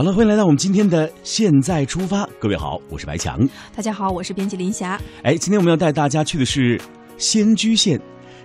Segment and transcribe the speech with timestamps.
[0.00, 2.26] 好了，欢迎来到我们今天的现在出发。
[2.38, 3.46] 各位好，我是白强。
[3.76, 4.98] 大家好，我是编辑林霞。
[5.22, 6.80] 哎，今天我们要带大家去的是
[7.18, 8.00] 仙居县。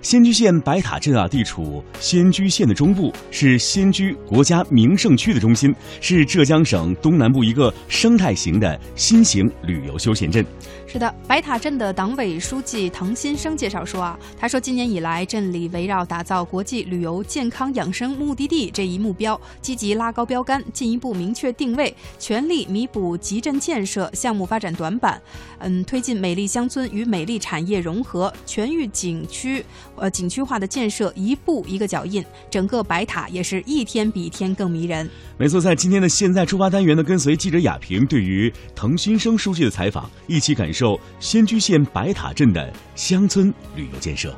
[0.05, 10.45] 仙居县白塔镇啊，地处仙居县的中部，是仙居国家名胜区的中心，是浙江省东南部一个生态型的新型旅游休闲镇。
[10.85, 25.19] 是的，白塔镇的党委书记唐新生介绍说啊，他说今年以来，镇里围绕打造国际旅游健康养生目的地这一目标，积极拉高标杆，进一步明确定位，全力弥补集镇建设项目发展短板，
[25.57, 29.65] 嗯，推进美丽乡村与美丽产业融合，全域景区
[29.97, 35.09] 呃景区化的建设一步一个脚印，整个白塔也是一天比一天更迷人。
[35.37, 40.99] 没错，在今天的现在出发单元呢，跟随记者亚平对于滕新生书记的采访，一起感受。
[41.19, 44.35] 仙居县白塔镇的乡村旅游建设。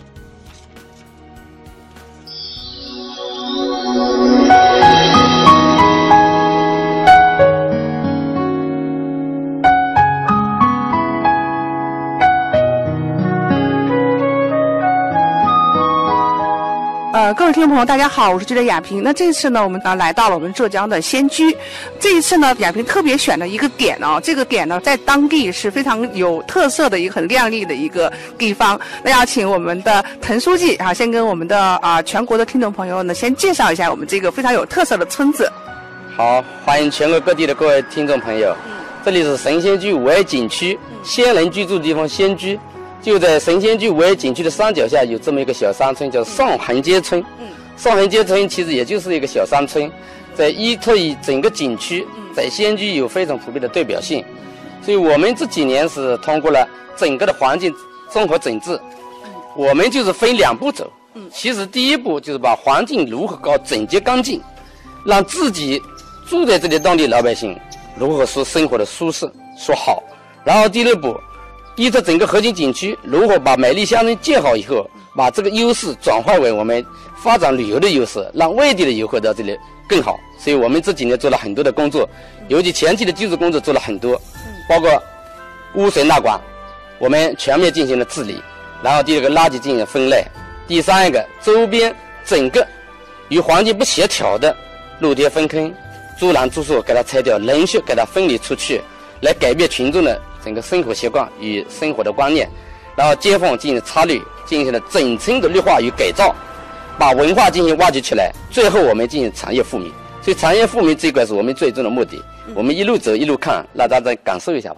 [17.18, 19.01] 呃，各位听众朋友，大家好，我是记者亚平。
[19.01, 21.57] 那这次呢，我们啊来到了我们浙江的仙居。
[21.99, 28.79] 这一次呢，亚平特别选了一个点哦，这个点呢，在当地是非常有特色的一个很亮丽的一个地方。
[29.04, 35.51] 那要请我们的滕书记啊，先跟我们的啊全国的听众朋友呢，先介绍一下我们这个非常有特色的村子。
[36.15, 38.55] 好，欢迎全国各地的各位听众朋友。
[39.04, 42.60] 这里是神仙居五 A 景区，仙人居住地方仙居。
[43.08, 47.24] 就在神仙居五 A 景区的山脚下，有这么一个小山村，叫上横街村。
[47.40, 49.90] 嗯，上横街村其实也就是一个小山村，
[50.36, 54.22] 在依托于整个景区，在仙居有非常普遍的代表性。
[54.82, 57.74] 所以我们这几年是通过了整个的环境
[58.12, 58.78] 综合整治，
[59.55, 60.91] 我们就是分两步走。
[61.13, 64.41] 嗯，其实第一步就是把环境如何搞整洁干净，
[65.06, 65.81] 让自己
[66.28, 67.58] 住在这里当地老百姓
[67.97, 69.25] 如何说生活的舒适
[69.58, 70.03] 说好。
[70.44, 71.18] 然后第二步。
[71.78, 76.83] 依托整个核心景区，如何把美丽乡村建好以后，把这个优势转化为我们
[77.15, 79.55] 发展旅游的优势，让外地的游客到这里
[79.87, 80.19] 更好。
[80.39, 82.09] 所以我们这几年做了很多的工作，
[82.47, 84.19] 尤其前期的基础工作做了很多，
[84.67, 84.91] 包括
[85.75, 86.39] 污水纳管，
[86.97, 88.41] 我们全面进行了治理。
[88.81, 90.23] 然后第二个垃圾进行分类，
[90.67, 91.95] 第三一个周边
[92.25, 92.66] 整个
[93.29, 94.55] 与环境不协调的
[94.99, 95.71] 露天粪坑、
[96.19, 98.81] 猪栏猪舍给它拆掉，人血给它分离出去，
[99.21, 100.19] 来改变群众的。
[100.47, 102.47] 整个生活习惯与生活的观念，
[102.96, 106.34] 然后街坊进行擦绿，进行了整村的绿化与改造，
[106.97, 109.91] 把文化进行挖掘起来，最后我们进行产业富民。
[110.22, 112.24] 所以产业富民这一块是我们最终的目的。
[112.56, 114.78] 我们一路走一路看，让大家感受一下吧。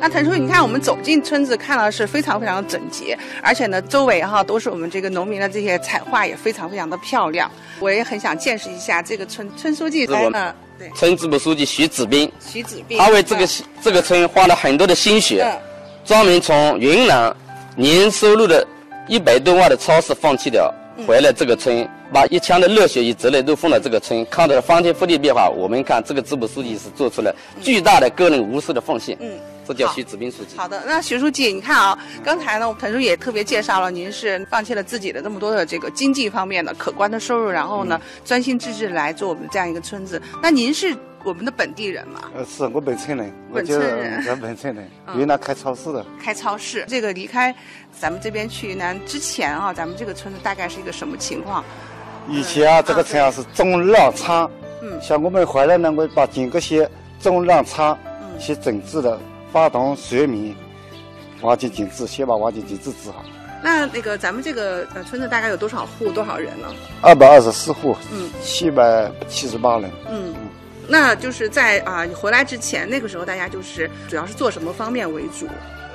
[0.00, 7.48] 那腾叔，你看我们走进村子，看到是非常非常的整洁，而且呢，周围哈都是我们这个农民的这些彩画，也非常非常的漂亮。
[7.78, 10.52] 我也很想见识一下这个村村书记来呢。
[10.94, 13.48] 村支部书记徐子斌，徐子斌，他为这个
[13.82, 15.46] 这个村花了很多的心血，
[16.04, 17.34] 专门从云南
[17.74, 18.66] 年收入的
[19.08, 20.72] 一百多万的超市放弃掉，
[21.06, 25.48] 回来这个村，把一腔的热血与责任都放到这个村，看到了翻天覆地变化。
[25.48, 29.16] 我们看这个支部书记是做出了巨大的个人无私的奉献。
[29.20, 29.30] 嗯。
[29.66, 30.56] 这叫徐子斌书记。
[30.56, 40.20] 好的，那徐书记，你看啊，刚才呢，陈书也特别介绍了，您是放弃了自己的这么多的这个经济方面的可观的收入，然后呢，专心致志来做我们这样一个村子。
[40.42, 42.30] 那您是我们的本地人吗？
[42.36, 46.04] 呃，是我本村人，本村人，我本村人，云南开超市的。
[46.22, 47.52] 开超市，这个离开
[47.98, 51.64] 咱们这边去云南之前啊，咱们这个村子大概是一个什么情况？
[52.28, 54.48] 以前啊，这个村啊是种粮仓。
[54.82, 55.00] 嗯。
[55.02, 56.88] 像我们回来呢，我把整个些
[57.20, 59.20] 种粮仓，嗯，去整治了。
[59.52, 60.54] 发动水民
[61.42, 63.24] 挖掘机治，先把挖掘机治治好。
[63.62, 66.68] 那那个咱们这个呃村子大概有多少户多少人呢？
[67.02, 69.90] 二百二十四户，嗯，七百七十八人。
[70.08, 70.34] 嗯，
[70.86, 75.48] 那就是在啊你回来之前，那个时候大家就是主要是做什么方面为主？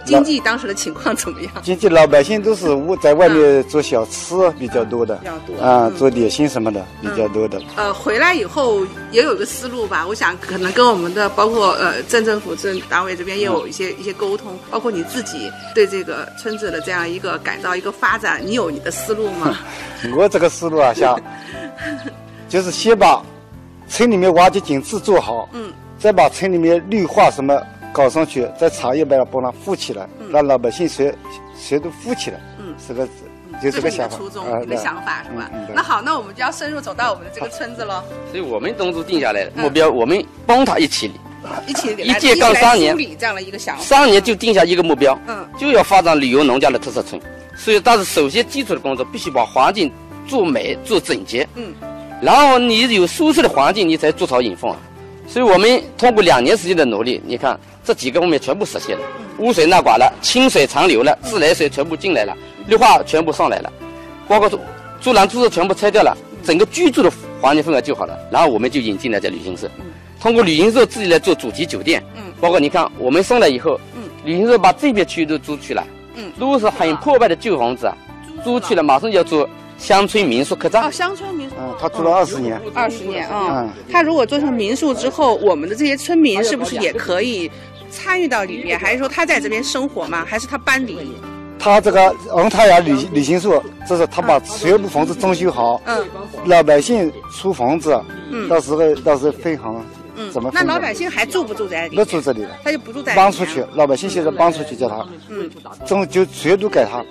[0.06, 1.52] 经济当时的情况怎么样？
[1.62, 7.62] 经济老百姓都是我在外面做小吃比较多的，比较多啊，做点心什么的比较多的。
[7.76, 19.58] 呃，回来以后也有个思路吧，我想可能跟我们的包括呃镇政府、镇党委这边也有一些一些沟通，包括你自己对这个村子的这样一个改造、一个发展，你有你的思路吗？
[20.18, 21.20] 我这个思路啊，想
[22.50, 23.22] 就是先把
[23.88, 27.62] 村里面挖掘井治做好，嗯，再把村里面绿化什么。
[27.94, 31.14] 搞上去，在茶叶把它把它富起来，让老百姓谁
[31.58, 32.40] 谁都富起来。
[32.60, 33.08] 嗯，是个
[33.62, 34.18] 就这个想法，
[34.62, 35.52] 你的想法是吧？
[35.76, 38.02] 那好，那我们就要深入走到我们的这个村子喽。
[38.32, 41.14] 所以我们当初定下来目标，我们帮他一起理，
[41.68, 43.84] 一起一届干三年，这样的一个想法。
[43.84, 47.22] 三年就定下一个目标，嗯，就要发展旅游农家的特色村。
[47.56, 49.92] 所以，但是首先基础的工作必须把环境
[50.28, 51.48] 做美、做整洁。
[51.56, 51.74] 嗯，
[52.22, 54.78] 然后你有舒适的环境，你才筑巢引凤啊。
[55.28, 59.04] 所以我们通过两年时间的努力，你看这几个方面全部实现了，
[59.40, 62.38] 污水纳管了，清水长流了，自来水全部进来了，
[62.68, 63.72] 绿化全部上来了，
[64.28, 64.50] 包括
[65.00, 67.12] 猪栏猪舍全部拆掉了，整个居住的
[67.42, 68.18] 环境氛围就好了。
[68.32, 69.70] 然后我们就引进了这旅行社，
[70.20, 75.84] 通过旅行社自己来做主题酒店，嗯，包括你看我们上来以后，嗯，旅行社把这片区域都租去了，
[76.16, 77.98] 嗯，如果是很破败的旧房子啊，
[78.44, 79.50] 租去了，马上就要做。
[79.78, 83.68] 乡村民宿客栈哦，乡村民宿，嗯，他住了二十年，二十年啊。
[83.92, 87.50] 他如果做成民宿之后，我们的这些村民是不是也可以
[87.92, 88.80] 参与到里面？
[88.80, 90.26] 还是说他在这边生活吗？
[90.28, 91.12] 还是他搬离？
[91.60, 96.04] 他这个恩泰雅旅旅行社，这是他把全部房子装修好，嗯，
[96.46, 98.02] 老百姓出房子，
[98.32, 99.86] 嗯，到时候到时候分行，
[100.16, 100.50] 嗯，怎么？
[100.52, 101.88] 那老百姓还住不住在？
[101.90, 103.14] 不住这里了，他就不住在。
[103.14, 105.48] 搬出去，老百姓现在搬出去叫他，嗯，
[105.86, 107.06] 中就全都给他，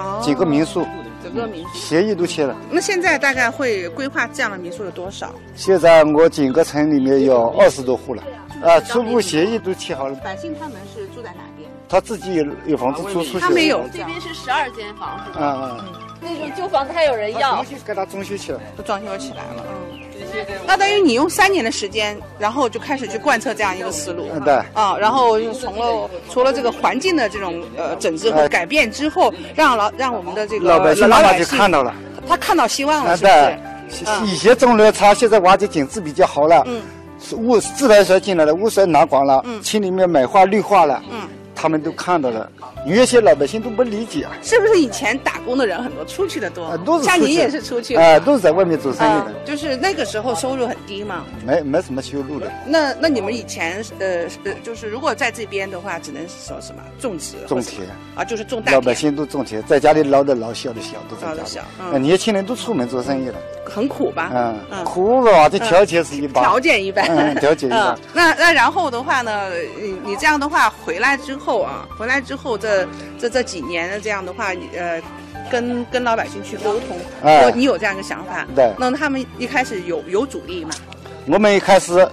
[0.00, 0.84] 哦，几个民宿。
[1.22, 2.56] 整个民宿协议都签了。
[2.70, 5.34] 那现在大概会规划这样的民宿有多少？
[5.54, 8.22] 现在我整个城里面有二十多户了，
[8.62, 10.14] 啊，初步协议都签好了。
[10.16, 11.70] 百姓他们是住在哪边？
[11.88, 13.40] 他自己有有房子租出去。
[13.40, 15.38] 他没有，这边是十二间房，是吧？
[15.38, 15.84] 嗯嗯。
[16.20, 17.56] 那种旧房子还有人要。
[17.56, 19.64] 重新给他装修起来，都装修起来了。
[19.68, 19.81] 嗯。
[20.66, 24.28] 那等于你用三年的时间，然后就开始去贯彻这样一个思路。
[24.44, 24.54] 对。
[24.72, 31.94] 啊，然后从了除了这个环境的这种呃整治和改变之后，让老让我们的这个老百姓老百姓看到了，
[32.28, 34.26] 他看到希望了，是不是？
[34.26, 36.62] 以前种的差，现在挖掘景致比较好了。
[36.66, 36.82] 嗯。
[37.36, 39.40] 污自来水进来了，污水拿光了。
[39.44, 39.62] 嗯。
[39.62, 41.02] 村里面美化绿化了。
[41.10, 41.28] 嗯。
[41.54, 42.50] 他们都看到了，
[42.84, 46.76] 有些老百姓都不理解，是不是以前打工的人很多，出去的多？
[46.78, 49.32] 都是像你也是出去，啊，都是在外面做生意的。
[49.44, 52.50] 就是那个时候收入很低嘛，没没什么收入的。
[52.66, 57.86] 那那你们以前呃呃，就是如果在这边的话，只能说什么种植、种田
[58.16, 61.62] 啊，就是种大老百姓都种田，在家里老的老，小的小，都在家。
[61.80, 63.36] 嗯，年轻人都出门做生意了。
[63.64, 64.30] 很苦吧？
[64.70, 65.48] 嗯，苦吧？
[65.48, 67.96] 这条件是一般，条件一般，嗯条件一般。
[68.12, 69.50] 那那然后的话呢？
[69.80, 72.68] 你你这样的话回来之后啊，回来之后这
[73.18, 75.00] 这这几年的这样的话，呃，
[75.50, 78.72] 跟跟老百姓去沟通，我你有这样一个想法，对。
[78.78, 80.70] 那他们一开始有有阻力吗？
[81.26, 82.08] 我们一开始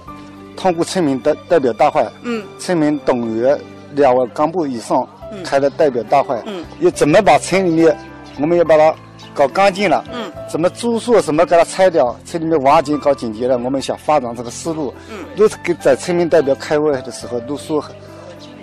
[0.56, 3.58] 通过村民代代表大会，嗯，村民动员
[3.92, 5.08] 两位干部以上
[5.44, 7.96] 开了代表大会，嗯，又怎么把村里面，
[8.40, 8.94] 我们要把它。
[9.32, 17.82] 搞干净了，嗯，怎么住宿什么给它拆掉，村里面环境搞简洁了，我们想发展这个思路，嗯，都是给在村民代表开会的时候都说，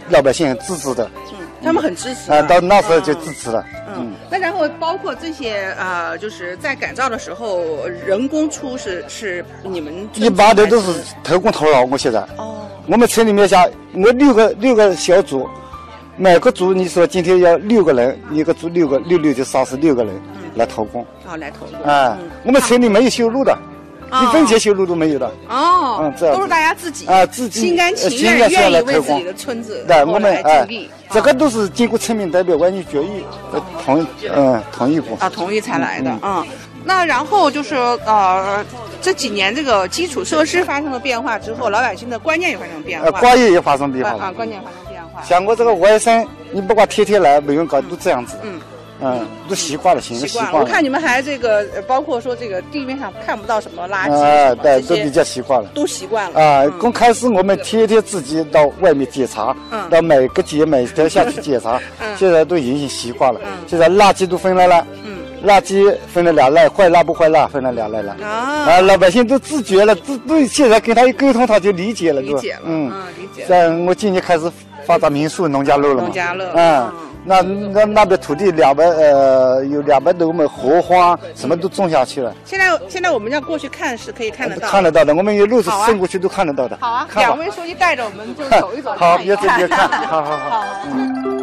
[0.09, 3.65] 老百姓很支持的，嗯，他们很支持啊，到那时候就支持了，
[3.95, 10.93] 嗯，那然后包括这些啊，就是在改造的时候，人工出是是你们一般的都是
[11.23, 15.47] 偷工头劳，我现在，哦，我们村里面像我六个六个小组，
[16.15, 20.13] 每个组你说今天要六个人，一个组六个六六就三十六个人。
[20.55, 21.05] 来投工。
[21.23, 21.83] 啊，来投工。
[21.83, 22.17] 啊！
[22.43, 23.55] 我们村里没有修路的，
[24.11, 25.27] 一分钱修路都没有的。
[25.49, 30.67] 哦，嗯，这都是大家自己啊，自己心甘情愿愿意为自己的村子对，我们哎，
[31.11, 33.23] 这个都是经过村民代表完全决议
[33.83, 36.45] 同嗯同意过啊，同意才来的啊。
[36.85, 37.75] 那然后就是
[38.05, 38.65] 呃，
[39.01, 45.21] 这几年这个基础设施发生了变化之后，老百姓的观念也发生变化，观念也发生变化啊，观念发生变化。
[45.21, 48.37] 像我这个外甥，你不管天天来，没人搞都这样子。
[48.43, 48.57] 嗯。
[48.99, 50.59] 嗯，都习惯了，习惯了。
[50.59, 56.41] 我看你们还这个，包括说这个地面上看不到什么垃圾，啊，对，都比较习惯了，都习惯了。
[56.41, 63.39] 啊，刚开始我们天天自己到外面检查，嗯，到每个节每条下去检查，嗯，现在都已经习惯了。
[63.43, 68.15] 嗯，现在垃圾都分类了，嗯，垃圾分了两类，坏垃不坏垃分了两类了。
[68.23, 73.45] 啊，啊，老百姓都自觉了，都都现在跟他一沟通，他就理解了，理解了，嗯，理解。
[73.45, 74.51] 在我今年开始
[74.85, 76.91] 发展民宿农家乐了嘛，农家乐，嗯。
[77.27, 82.33] 那那那边土地两百呃有两百多亩荷花，什么都种下去了。
[82.45, 85.13] 现在现在我们要过去看是可以看得到，看得到的。
[85.13, 86.77] 我们有路是伸过去都看得到的。
[86.79, 90.65] 好啊，两位书记带着我们就走一走， 好，别走别看，好好好。